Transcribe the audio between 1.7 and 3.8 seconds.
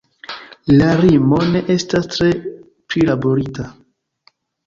estas tre prilaborita.